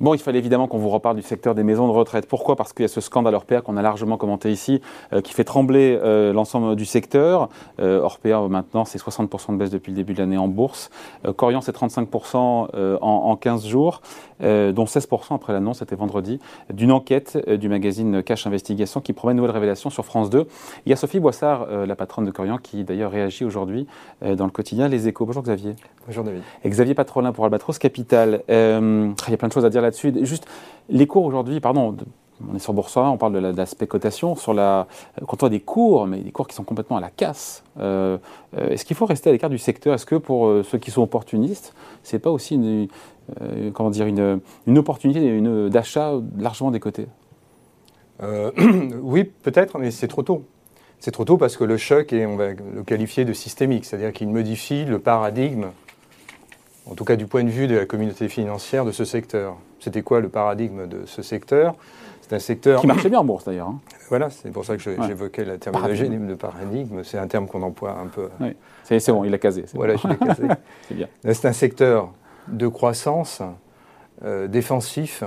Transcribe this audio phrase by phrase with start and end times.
[0.00, 2.28] Bon, il fallait évidemment qu'on vous reparle du secteur des maisons de retraite.
[2.28, 2.54] Pourquoi?
[2.54, 4.80] Parce qu'il y a ce scandale Orpea qu'on a largement commenté ici,
[5.12, 7.48] euh, qui fait trembler euh, l'ensemble du secteur.
[7.80, 10.90] Euh, Orpea, maintenant, c'est 60% de baisse depuis le début de l'année en bourse.
[11.36, 12.68] Corian, c'est 35% en,
[13.00, 14.00] en, 15 jours,
[14.40, 16.38] dont 16% après l'annonce, c'était vendredi,
[16.72, 20.46] d'une enquête du magazine Cash Investigation qui promet une nouvelle révélation sur France 2.
[20.86, 23.86] Il y a Sophie Boissard, la patronne de Corian, qui d'ailleurs réagit aujourd'hui
[24.22, 25.26] dans le quotidien Les Échos.
[25.26, 25.74] Bonjour Xavier.
[26.06, 26.42] Bonjour David.
[26.64, 28.42] Et Xavier Patrolin pour Albatros Capital.
[28.48, 30.46] il y a plein de choses à dire Juste,
[30.88, 31.96] les cours aujourd'hui, pardon,
[32.46, 34.86] on est sur Boursorama, on parle de l'aspect cotation, sur la,
[35.26, 38.18] quand on a des cours, mais des cours qui sont complètement à la casse, euh,
[38.56, 39.94] euh, est-ce qu'il faut rester à l'écart du secteur?
[39.94, 42.88] Est-ce que pour euh, ceux qui sont opportunistes, c'est pas aussi une
[44.78, 47.06] opportunité d'achat largement décotée?
[49.00, 50.44] Oui, peut-être, mais c'est trop tôt.
[50.98, 54.12] C'est trop tôt parce que le choc, est, on va le qualifier de systémique, c'est-à-dire
[54.12, 55.66] qu'il modifie le paradigme
[56.90, 59.56] en tout cas du point de vue de la communauté financière de ce secteur.
[59.80, 61.74] C'était quoi le paradigme de ce secteur?
[62.22, 62.80] C'est un secteur...
[62.80, 63.68] Qui marchait bien en bourse d'ailleurs.
[63.68, 63.80] Hein.
[64.08, 67.02] Voilà, c'est pour ça que j'évoquais la terminologie de paradigme.
[67.04, 68.28] C'est un terme qu'on emploie un peu.
[68.40, 68.54] Oui.
[68.84, 69.64] C'est bon, il a casé.
[69.74, 70.44] Voilà, je l'ai casé.
[70.88, 71.08] c'est bien.
[71.24, 72.10] C'est un secteur
[72.48, 73.42] de croissance,
[74.24, 75.22] euh, défensif,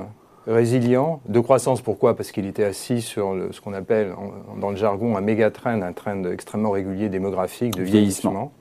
[0.47, 1.21] résilient.
[1.27, 2.15] De croissance, pourquoi?
[2.15, 4.13] Parce qu'il était assis sur ce qu'on appelle,
[4.59, 8.51] dans le jargon, un méga trend, un trend extrêmement régulier démographique, de vieillissement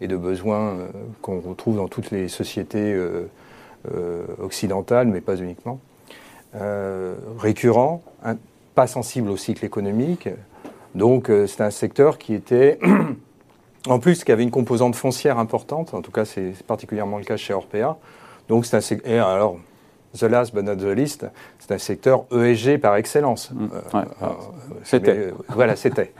[0.00, 0.88] et de besoins euh,
[1.22, 3.28] qu'on retrouve dans toutes les sociétés euh,
[3.92, 5.80] euh, occidentales, mais pas uniquement.
[7.38, 8.02] récurrent,
[8.74, 10.28] pas sensible au cycle économique.
[10.94, 12.78] Donc c'est un secteur qui était,
[13.88, 15.94] en plus, qui avait une composante foncière importante.
[15.94, 17.98] En tout cas, c'est particulièrement le cas chez Orpea.
[18.48, 19.56] Donc c'est un secteur.
[20.18, 21.26] The last but not the least,
[21.58, 23.50] c'est un secteur ESG par excellence.
[23.50, 23.68] Mmh.
[24.84, 25.32] c'était.
[25.48, 26.12] voilà, c'était.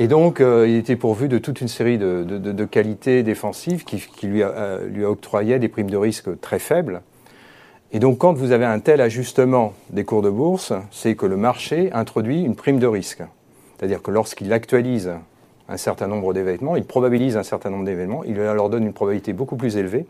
[0.00, 4.44] Et donc, euh, il était pourvu de toute une série de, qualités défensives qui, lui,
[4.44, 7.02] a, lui octroyaient des primes de risque très faibles.
[7.90, 11.36] Et donc, quand vous avez un tel ajustement des cours de bourse, c'est que le
[11.36, 13.22] marché introduit une prime de risque.
[13.76, 15.12] C'est-à-dire que lorsqu'il actualise
[15.68, 19.32] un certain nombre d'événements, il probabilise un certain nombre d'événements, il leur donne une probabilité
[19.32, 20.06] beaucoup plus élevée.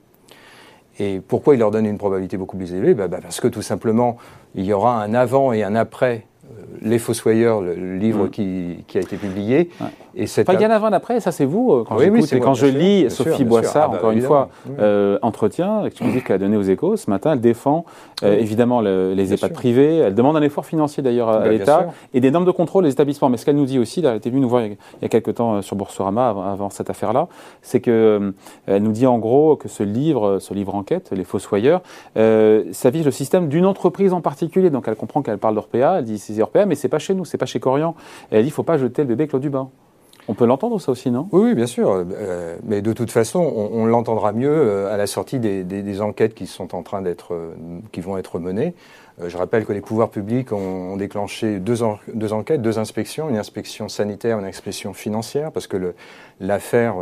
[0.98, 2.94] Et pourquoi il leur donne une probabilité beaucoup plus élevée?
[2.94, 4.16] Bah, bah, Parce que tout simplement,
[4.54, 6.26] il y aura un avant et un après
[6.82, 8.30] les Fossoyeurs, le livre mm.
[8.30, 9.70] qui, a été publié.
[10.14, 12.66] Et il y en a avant après, ça c'est vous, euh, quand, oui, quand je
[12.66, 14.48] lis Sophie Boissard, ah, bah, encore une fois,
[14.78, 17.84] euh, entretien exclusif qu'elle a donné aux échos, ce matin, elle défend
[18.22, 22.20] euh, évidemment les EHPAD privés, elle demande un effort financier d'ailleurs à, bah, l'État et
[22.20, 23.28] des normes de contrôle des établissements.
[23.28, 25.34] Mais ce qu'elle nous dit aussi, elle était venue nous voir il y a, quelques
[25.34, 27.28] temps sur Boursorama avant, cette affaire-là,
[27.62, 28.32] c'est qu'elle
[28.66, 31.82] nous dit en gros que ce livre, ce livre enquête, Les Fossoyeurs,
[32.16, 34.70] ça vise le système d'une entreprise en particulier.
[34.70, 36.18] Donc elle comprend qu'elle parle d'Orpea, elle dit
[36.66, 37.94] mais c'est pas chez nous, c'est pas chez Corian.
[38.30, 39.70] Elle dit il faut pas jeter le bébé Claude Dubin.
[40.30, 41.26] On peut l'entendre ça aussi, non?
[41.32, 41.90] Oui, bien sûr.
[41.90, 46.46] Euh, mais de toute façon, on, l'entendra mieux euh, à la sortie des, enquêtes qui
[46.46, 47.54] sont en train d'être, euh,
[47.92, 48.74] qui vont être menées.
[49.26, 51.76] Je rappelle que les pouvoirs publics ont, déclenché deux,
[52.14, 55.94] deux, enquêtes, deux inspections, une inspection sanitaire, une inspection financière, parce que
[56.40, 56.94] l'affaire,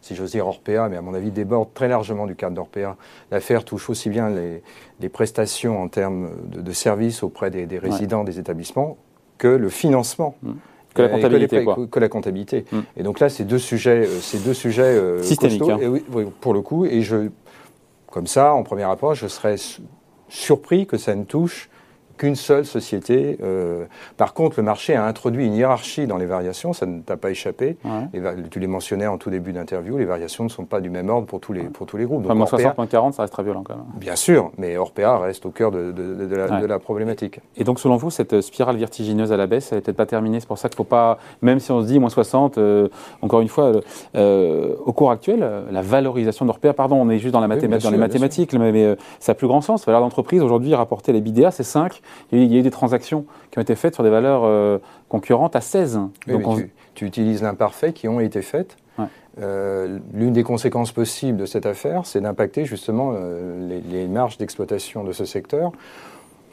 [0.00, 2.96] si j'ose dire Orpea, mais à mon avis déborde très largement du cadre d'Orpea.
[3.32, 8.96] L'affaire touche aussi bien les, prestations en termes de, services auprès des, résidents des établissements
[9.38, 10.36] que le financement.
[10.42, 10.52] Mmh.
[10.94, 11.76] Que la comptabilité, quoi.
[11.90, 12.64] Que la comptabilité.
[12.96, 15.20] Et donc là, c'est deux sujets, euh, c'est deux sujets euh.
[15.42, 16.00] Hein.
[16.10, 17.28] oui, pour le coup, et je,
[18.10, 19.56] comme ça, en première approche, je serais
[20.28, 21.68] surpris que ça ne touche
[22.16, 23.38] qu'une seule société.
[23.42, 23.84] Euh,
[24.16, 27.30] par contre, le marché a introduit une hiérarchie dans les variations, ça ne t'a pas
[27.30, 27.76] échappé.
[28.50, 31.26] tu les mentionnais en tout début d'interview, les variations ne sont pas du même ordre
[31.26, 32.22] pour tous les, pour tous les groupes.
[32.22, 33.84] Donc, moins 60.40, ça reste très violent quand même.
[33.96, 37.40] Bien sûr, mais Orpea reste au cœur de, la, problématique.
[37.56, 40.40] Et donc, selon vous, cette spirale vertigineuse à la baisse, elle n'est peut-être pas terminée.
[40.40, 42.88] C'est pour ça qu'il ne faut pas, même si on se dit moins 60, euh,
[43.22, 43.72] encore une fois,
[44.14, 47.98] euh, au cours actuel, la valorisation d'Orpea, pardon, on est juste dans, la dans les
[47.98, 49.86] mathématiques, mais, ça a plus grand sens.
[49.86, 52.00] La valeur d'entreprise, aujourd'hui, rapporter les BDA, c'est 5
[52.32, 54.78] il y a eu des transactions qui ont été faites sur des valeurs euh,
[55.08, 56.00] concurrentes à 16.
[56.26, 58.76] Donc tu, utilises l'imparfait qui ont été faites.
[59.38, 65.04] Euh, l'une des conséquences possibles de cette affaire, c'est d'impacter justement euh, les, marges d'exploitation
[65.04, 65.72] de ce secteur.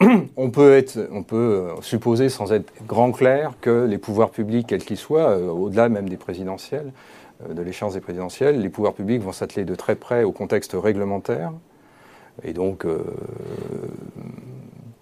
[0.36, 4.84] on, peut être, on peut supposer, sans être grand clair, que les pouvoirs publics, quels
[4.84, 6.92] qu'ils soient, au-delà même des présidentielles,
[7.48, 11.52] de l'échéance des présidentielles, les pouvoirs publics vont s'atteler de très près au contexte réglementaire.
[12.42, 12.84] Et donc,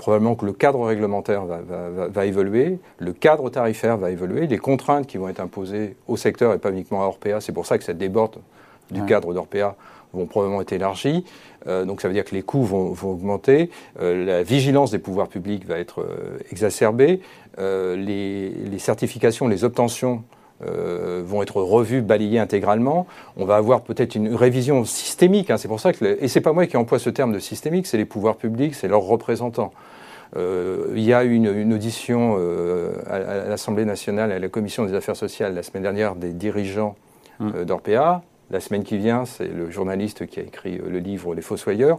[0.02, 5.16] probablement que le cadre réglementaire va, évoluer, le cadre tarifaire va évoluer, les contraintes qui
[5.16, 7.98] vont être imposées au secteur et pas uniquement à Orpea, c'est pour ça que cette
[7.98, 8.38] déborde
[8.90, 9.76] du cadre d'Orpea
[10.12, 11.24] vont probablement être élargies.
[11.68, 13.70] Euh, donc ça veut dire que les coûts vont, augmenter,
[14.00, 17.20] euh, la vigilance des pouvoirs publics va être euh, exacerbée,
[17.58, 20.24] les, certifications, les obtentions
[20.64, 23.06] vont être revus, balayés intégralement.
[23.36, 25.50] On va avoir peut-être une révision systémique.
[25.50, 25.56] Hein.
[25.56, 27.96] c'est pour ça que, et c'est pas moi qui emploie ce terme de systémique, c'est
[27.96, 29.72] les pouvoirs publics, c'est leurs représentants.
[30.36, 32.38] il y a eu une, audition
[33.08, 36.96] à, l'Assemblée nationale, à la Commission des affaires sociales la semaine dernière des dirigeants
[37.40, 37.64] mmh.
[37.64, 38.22] d'Orpea.
[38.50, 41.98] La semaine qui vient, c'est le journaliste qui a écrit le livre Les Fossoyeurs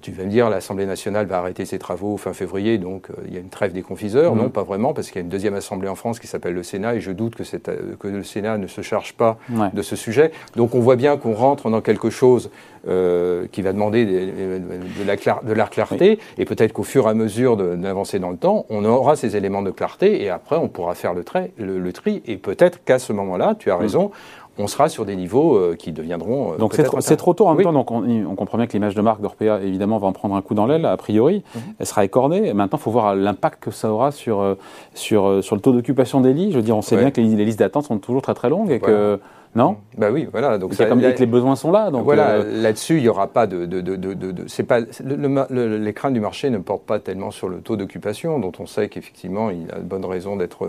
[0.00, 3.34] tu vas me dire, l'Assemblée nationale va arrêter ses travaux fin février, donc euh, il
[3.34, 4.34] y a une trêve des confiseurs.
[4.34, 4.50] Non, mhm.
[4.50, 6.96] pas vraiment, parce qu'il y a une deuxième Assemblée en France qui s'appelle le Sénat,
[6.96, 9.38] et je doute que, euh, que, le Sénat ne se charge pas
[9.72, 10.32] de ce sujet.
[10.56, 12.50] Donc on voit bien qu'on rentre dans quelque chose
[12.86, 17.14] euh, qui va demander de, la, de la, clarté, et peut-être qu'au fur et à
[17.14, 20.94] mesure d'avancer dans le temps, on aura ces éléments de clarté, et après on pourra
[20.94, 23.80] faire le, trait, le, tri, et peut-être qu'à ce moment-là, tu as mhm.
[23.80, 24.10] raison,
[24.58, 26.52] on sera sur des niveaux euh, qui deviendront.
[26.52, 27.72] Euh, donc c'est trop, tôt en même temps.
[27.72, 30.54] Donc on, comprend bien que l'image de marque d'Orpea, évidemment, va en prendre un coup
[30.54, 31.42] dans l'aile, a priori.
[31.54, 31.62] Mhm.
[31.80, 32.52] Elle sera écornée.
[32.52, 34.54] Maintenant, il faut voir l'impact que ça aura sur, euh,
[34.94, 36.52] sur, sur le taux d'occupation des lits.
[36.52, 38.70] Je veux dire, on sait bien que les, listes d'attente sont toujours très très longues
[38.70, 39.18] et que.
[39.56, 39.76] Non?
[39.96, 40.58] Bah oui, voilà.
[40.58, 41.92] Donc ça, comme dit que les besoins sont là.
[41.92, 43.66] Donc voilà, là-dessus, il n'y aura pas de.
[43.66, 47.58] de, de, de c'est pas les craintes du marché ne portent pas tellement sur le
[47.58, 50.66] taux d'occupation, dont on sait qu'effectivement, il a de bonnes raisons d'être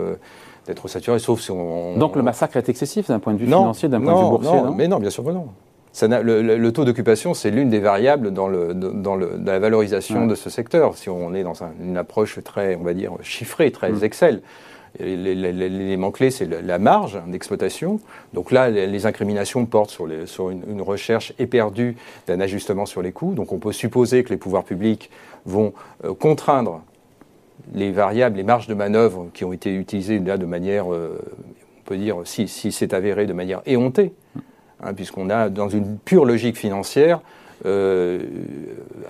[0.66, 3.88] d'être saturé, sauf si on, Donc le massacre est excessif d'un point de vue financier,
[3.88, 5.48] d'un point de vue boursier non, Mais non, bien sûr que non.
[5.92, 9.58] Ça le, le, taux d'occupation, c'est l'une des variables dans, le, dans, le, dans, la
[9.58, 10.94] valorisation de ce secteur.
[10.94, 14.04] Si on est dans une approche très, on va dire, chiffrée, très mm.
[14.04, 14.42] Excel,
[15.00, 17.98] l'élément clé, c'est la marge d'exploitation.
[18.34, 21.96] Donc là, les incriminations portent sur, les, sur une, une, recherche éperdue
[22.26, 23.32] d'un ajustement sur les coûts.
[23.32, 25.10] Donc on peut supposer que les pouvoirs publics
[25.46, 25.72] vont
[26.04, 26.82] euh, contraindre
[27.74, 31.18] les variables, les marges de manœuvre qui ont été utilisées là de manière, euh,
[31.80, 34.12] on peut dire, si, c'est avéré de manière éhontée,
[34.82, 37.20] hein, puisqu'on a, dans une pure logique financière,
[37.64, 38.20] euh,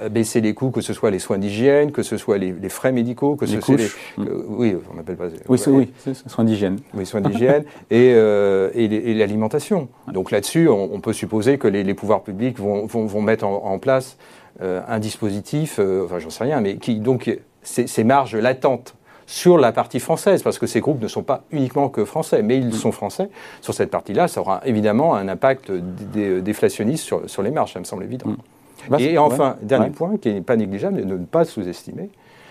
[0.08, 3.34] baisser les coûts, que ce soit les soins d'hygiène, que ce soit les, frais médicaux,
[3.34, 3.88] que ce soit les.
[4.18, 5.26] oui, on n'appelle pas.
[5.48, 5.90] Oui, oui,
[6.26, 6.78] soins d'hygiène.
[6.94, 9.88] Oui, soins d'hygiène et, euh, et, l'alimentation.
[10.12, 14.16] Donc là-dessus, on, peut supposer que les, pouvoirs publics vont, vont, mettre en, place
[14.60, 17.28] un dispositif, enfin j'en sais rien, mais qui donc
[17.66, 18.94] ces, marges latentes
[19.26, 22.58] sur la partie française, parce que ces groupes ne sont pas uniquement que français, mais
[22.58, 23.28] ils sont français.
[23.60, 27.84] Sur cette partie-là, ça aura évidemment un impact déflationniste sur, sur les marges, ça me
[27.84, 28.30] semble évident.
[28.30, 29.00] Mm.
[29.00, 32.08] Et enfin, dernier point qui n'est pas négligeable et ne pas sous-estimer,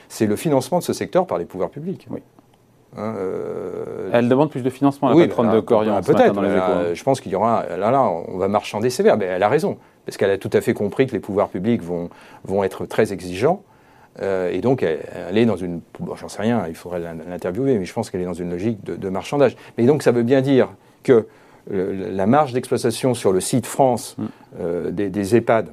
[0.10, 2.08] c'est le financement de ce secteur par les pouvoirs publics.
[2.10, 2.20] Oui.
[2.98, 6.02] Hein, euh, Elle demande plus de financement, la patronne de Corian.
[6.02, 6.38] Peut-être.
[6.40, 6.94] Hein.
[6.94, 7.66] je pense qu'il y aura.
[7.78, 9.18] Là, là, on va marchander sévère.
[9.18, 9.78] Mais elle a raison.
[10.06, 12.10] Parce qu'elle a tout à fait compris que les pouvoirs publics vont,
[12.44, 13.64] vont être très exigeants.
[14.22, 15.82] Euh, et donc, elle, est dans une.
[16.00, 18.84] Bon, j'en sais rien, il faudrait l'interviewer, mais je pense qu'elle est dans une logique
[18.84, 19.56] de, marchandage.
[19.78, 20.70] Mais donc, ça veut bien dire
[21.04, 21.28] que
[21.70, 24.26] la marge d'exploitation sur le site France mm.
[24.60, 25.70] euh, des, EHPAD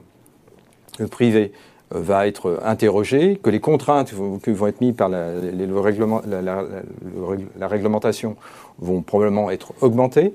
[1.10, 1.52] privés
[1.94, 4.12] euh, va être interrogée, que les contraintes
[4.42, 8.36] qui vont être mises par la, le règlement, la, réglementation
[8.78, 10.34] vont probablement être augmentées,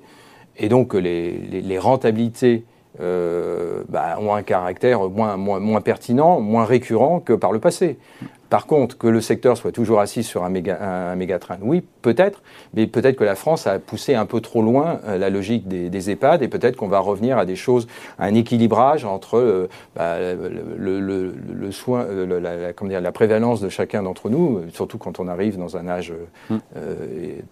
[0.57, 2.63] et donc que les, les rentabilités
[2.99, 7.97] euh, bah, ont un caractère moins, moins, moins, pertinent, moins récurrent que par le passé.
[8.49, 11.83] Par contre, que le secteur soit toujours assis sur un méga, un, méga train, oui,
[12.01, 12.41] peut-être,
[12.73, 15.89] mais peut-être que la France a poussé un peu trop loin euh, la logique des,
[15.89, 19.67] des, EHPAD et peut-être qu'on va revenir à des choses, à un équilibrage entre euh,
[19.95, 24.61] bah, le, le, le, soin, euh, la, comment dire, la prévalence de chacun d'entre nous,
[24.71, 26.13] surtout quand on arrive dans un âge
[26.49, 26.57] mmh.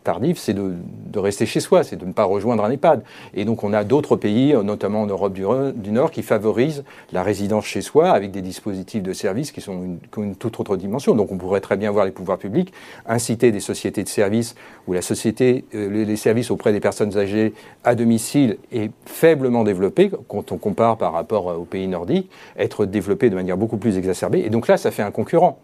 [0.03, 0.73] tardif, c'est de,
[1.07, 3.03] de, rester chez soi, c'est de ne pas rejoindre un EHPAD.
[3.33, 5.43] Et donc on a d'autres pays, notamment en Europe du,
[5.75, 9.83] du, Nord, qui favorisent la résidence chez soi avec des dispositifs de services qui sont
[9.83, 12.73] une, qui ont une toute autre donc on pourrait très bien voir les pouvoirs publics
[13.05, 14.55] inciter des sociétés de services
[14.87, 20.11] où la société, euh, les services auprès des personnes âgées à domicile est faiblement développé
[20.27, 24.43] quand on compare par rapport aux pays nordiques, être développé de manière beaucoup plus exacerbée.
[24.45, 25.59] Et donc là, ça fait un concurrent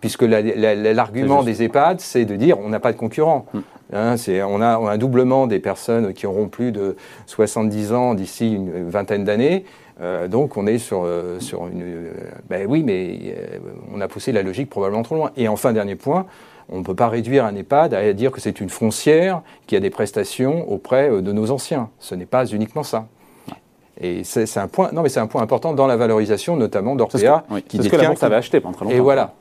[0.00, 3.46] puisque l'argument des EHPAD, c'est de dire on n'a pas de concurrent.
[3.52, 3.60] Hmm.
[3.92, 4.14] Hein,
[4.48, 9.24] on, a, un doublement des personnes qui auront plus de 70 ans d'ici une vingtaine
[9.24, 9.64] d'années.
[10.00, 11.82] Euh, donc on est sur, euh, sur une...
[11.82, 12.12] Euh,
[12.48, 13.36] ben oui, mais
[13.92, 15.30] on a poussé la logique probablement trop loin.
[15.36, 16.26] Et enfin, dernier point,
[16.68, 19.80] on ne peut pas réduire un EHPAD à dire que c'est une foncière qui a
[19.80, 21.90] des prestations auprès de nos anciens.
[21.98, 23.06] Ce n'est pas uniquement ça.
[24.00, 27.44] Et c'est un point, non mais c'est un point important dans la valorisation, notamment d'Orpea,
[27.68, 28.96] qui ce que la banque avait acheté pendant très longtemps.
[28.96, 29.34] Et voilà.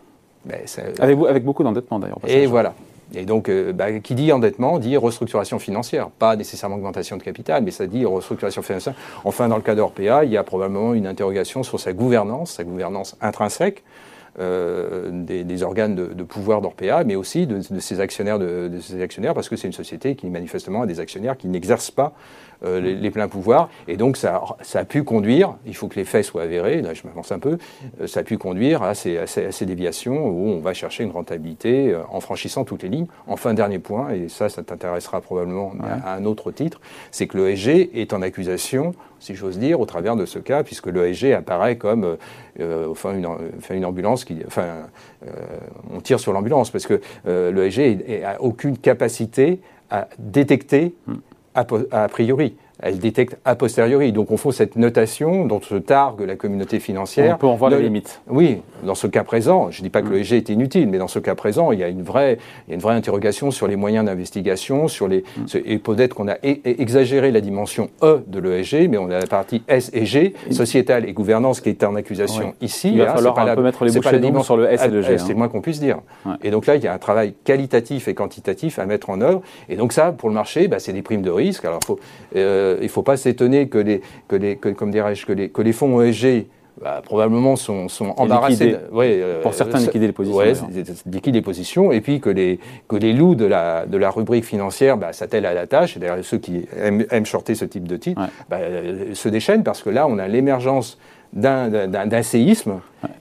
[1.00, 2.20] avec, avec beaucoup d'endettement d'ailleurs.
[2.27, 2.74] Et voilà.
[3.15, 7.63] Et donc, euh, bah, qui dit endettement dit restructuration financière, pas nécessairement augmentation de capital,
[7.63, 8.94] mais ça dit restructuration financière.
[9.24, 12.63] Enfin, dans le cas d'Orpea, il y a probablement une interrogation sur sa gouvernance, sa
[12.63, 13.84] gouvernance intrinsèque.
[14.39, 19.50] Euh, des, organes de, pouvoir d'Orpea, mais aussi de, ses actionnaires, de, ses actionnaires, parce
[19.50, 22.13] que c'est une société qui manifestement a des actionnaires qui n'exercent pas
[22.63, 23.69] les, pleins pouvoirs.
[23.88, 26.93] Et donc, ça, ça, a pu conduire, il faut que les faits soient avérés, là
[26.93, 27.58] je m'avance un peu,
[28.05, 31.98] ça a pu conduire à ces, à, ces, déviations où on va chercher une rentabilité
[32.10, 33.08] en franchissant toutes les lignes.
[33.27, 36.79] Enfin, dernier point, et ça, ça t'intéressera probablement à, un autre titre,
[37.12, 40.88] c'est que l'ESG est en accusation si j'ose dire, au travers de ce cas, puisque
[40.88, 42.17] l'ESG apparaît comme
[42.59, 43.27] euh, enfin, une,
[43.69, 44.38] une, ambulance qui.
[44.45, 44.88] Enfin,
[45.25, 45.29] euh,
[45.93, 49.59] on tire sur l'ambulance, parce que euh, l'ESG n'a aucune capacité
[49.89, 51.15] à détecter hmm.
[51.55, 54.12] a priori elle détecte a posteriori.
[54.12, 57.36] Donc on fait cette notation dont se targue la communauté financière.
[57.36, 58.21] On peut en voir les limites.
[58.27, 60.12] Oui, dans ce cas présent, je ne dis pas que mm.
[60.12, 62.71] le EG est inutile, mais dans ce cas présent, il y a une vraie, il
[62.71, 65.57] y a une vraie interrogation sur les moyens d'investigation, sur les, mm.
[65.65, 69.63] et peut-être qu'on a exagéré la dimension E de l'ESG, mais on a la partie
[69.67, 72.91] S et G, sociétale et gouvernance, qui est en accusation ici.
[72.91, 75.17] Il va hein, falloir un peu mettre les bouchées sur le S et le G.
[75.17, 76.00] C'est le moins qu'on puisse dire.
[76.43, 79.41] Et donc là, il y a un travail qualitatif et quantitatif à mettre en œuvre.
[79.67, 81.65] Et donc ça, pour le marché, bah, c'est des primes de risque.
[81.65, 82.00] Alors, faut,
[82.36, 85.49] euh, euh, il ne faut pas s'étonner que les, que les, comme dirais-je, que les,
[85.49, 86.47] que les fonds ESG
[86.81, 88.77] bah, probablement sont, sont embarrassés.
[88.93, 90.39] Euh, pour certains, liquider les positions.
[90.39, 94.09] Oui, liquider les positions, et puis que les, que les loups de la, de la
[94.09, 97.65] rubrique financière bah, s'attellent à la tâche, et d'ailleurs ceux qui aiment, aiment, shorter ce
[97.65, 100.97] type de titre, bah, euh, se déchaînent parce que là, on a l'émergence
[101.33, 102.79] d'un séisme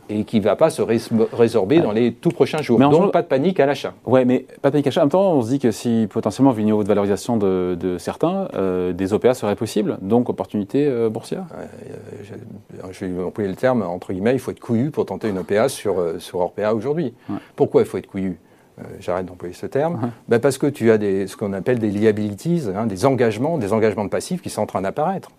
[0.09, 2.79] et qui ne va pas se résorber dans les tout prochains jours.
[2.79, 3.95] Mais Donc, pas de panique à l'achat.
[4.07, 5.03] Oui, mais pas de panique à l'achat.
[5.03, 7.97] En même temps, on se dit que si potentiellement, vu le niveau de valorisation de,
[7.99, 11.45] certains, euh, des OPA seraient possibles, donc opportunité euh, boursière
[12.91, 15.69] Je vais employer le terme, entre guillemets, il faut être couillu pour tenter une OPA
[15.69, 17.15] sur, euh, sur ORPA aujourd'hui.
[17.57, 18.39] Pourquoi il faut être couillu?
[19.01, 20.13] J'arrête d'employer ce terme.
[20.29, 23.73] Ben parce que tu as des, ce qu'on appelle des liabilities, hein, des engagements, des
[23.73, 25.33] engagements de passifs qui sont en train d'apparaître.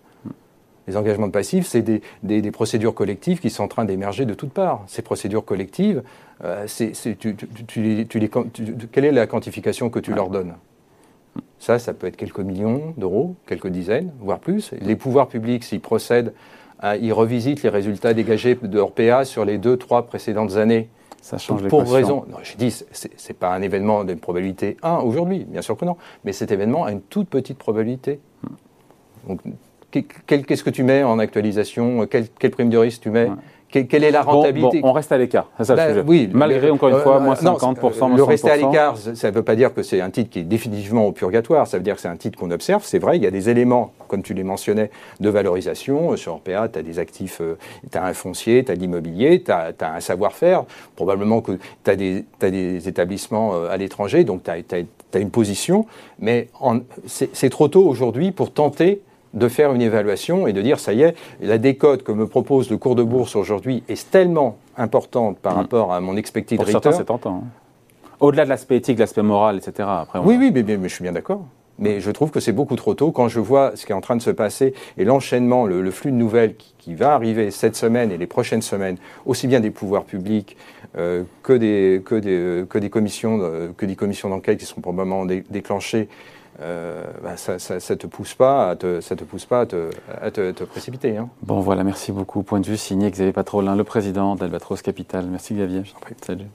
[0.90, 1.82] Les engagements de passifs, c'est
[2.24, 4.82] des, procédures collectives qui sont en train d'émerger de toutes parts.
[4.88, 6.02] Ces procédures collectives,
[6.42, 6.66] euh,
[8.90, 10.54] quelle est la quantification que tu leur donnes?
[11.60, 14.72] Ça, ça peut être quelques millions d'euros, quelques dizaines, voire plus.
[14.80, 16.34] Les pouvoirs publics, s'ils procèdent,
[17.00, 20.88] ils revisitent les résultats dégagés de RPA sur les deux, trois précédentes années.
[21.20, 22.24] Ça change pour raison.
[22.28, 25.96] Non, je dis, c'est pas un événement d'une probabilité 1 aujourd'hui, bien sûr que non,
[26.24, 28.18] mais cet événement a une toute petite probabilité.
[29.28, 29.40] Donc,
[29.90, 32.06] qu'est-ce que tu mets en actualisation?
[32.06, 33.28] Quelle, prime de risque tu mets?
[33.70, 34.80] Quelle est la rentabilité?
[34.82, 36.04] On reste à l'écart, c'est ça le ben sujet.
[36.06, 39.34] Oui, Malgré, encore une fois, euh, moins 50%, moins Le rester à l'écart, ça ne
[39.34, 41.94] veut pas dire que c'est un titre qui est définitivement au purgatoire, ça veut dire
[41.94, 42.82] que c'est un titre qu'on observe.
[42.84, 46.16] C'est vrai, il y a des éléments, comme tu les mentionnais, de valorisation.
[46.16, 47.56] Sur RPA, tu as des actifs, euh,
[47.90, 50.64] tu as un foncier, tu as de l'immobilier, tu as, un savoir-faire.
[50.96, 51.52] Probablement que
[51.84, 54.56] tu as, as, des établissements euh, à l'étranger, donc tu as,
[55.14, 55.86] as, une position.
[56.18, 56.48] Mais
[57.06, 59.00] c'est trop tôt aujourd'hui pour tenter
[59.34, 62.70] de faire une évaluation et de dire ça y est, la décote que me propose
[62.70, 65.58] le cours de bourse aujourd'hui est tellement importante par mm.
[65.58, 66.94] rapport à mon expected Pour return.
[66.94, 67.44] c'est tentant.
[67.44, 67.48] Hein.
[68.18, 69.88] Au-delà de l'aspect éthique, l'aspect moral, etc.
[69.90, 71.42] Après, oui, oui, mais, mais, je suis bien d'accord.
[71.78, 74.02] Mais je trouve que c'est beaucoup trop tôt quand je vois ce qui est en
[74.02, 78.10] train de se passer et l'enchaînement, le, flux de nouvelles qui, va arriver cette semaine
[78.10, 80.58] et les prochaines semaines, aussi bien des pouvoirs publics
[80.98, 85.24] euh, que, des, que, des, que, des commissions, que des commissions d'enquête qui seront probablement
[85.24, 86.08] déclenchées
[86.60, 90.50] euh, bah, ça ne te pousse pas à te, ça te, pousse pas à te,
[90.50, 91.16] te, précipiter.
[91.16, 91.28] Hein.
[91.42, 92.42] Bon voilà, merci beaucoup.
[92.42, 95.26] Point de vue signé Xavier Patrolin, le président d'Albatros Capital.
[95.26, 95.82] Merci Xavier.
[96.24, 96.46] Salut.